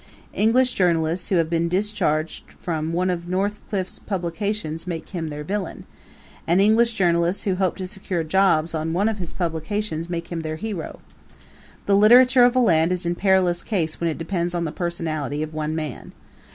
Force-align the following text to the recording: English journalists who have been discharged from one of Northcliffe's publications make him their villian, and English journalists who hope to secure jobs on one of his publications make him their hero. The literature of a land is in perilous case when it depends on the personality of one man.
English 0.33 0.73
journalists 0.73 1.29
who 1.29 1.35
have 1.35 1.47
been 1.47 1.69
discharged 1.69 2.45
from 2.59 2.91
one 2.91 3.11
of 3.11 3.27
Northcliffe's 3.27 3.99
publications 3.99 4.87
make 4.87 5.09
him 5.09 5.27
their 5.29 5.43
villian, 5.43 5.85
and 6.47 6.59
English 6.59 6.95
journalists 6.95 7.43
who 7.43 7.53
hope 7.53 7.75
to 7.75 7.85
secure 7.85 8.23
jobs 8.23 8.73
on 8.73 8.93
one 8.93 9.07
of 9.07 9.19
his 9.19 9.31
publications 9.31 10.09
make 10.09 10.29
him 10.29 10.39
their 10.41 10.55
hero. 10.55 11.01
The 11.85 11.95
literature 11.95 12.45
of 12.45 12.55
a 12.55 12.59
land 12.59 12.91
is 12.91 13.05
in 13.05 13.13
perilous 13.13 13.61
case 13.61 14.01
when 14.01 14.09
it 14.09 14.17
depends 14.17 14.55
on 14.55 14.65
the 14.65 14.71
personality 14.71 15.43
of 15.43 15.53
one 15.53 15.75
man. 15.75 16.13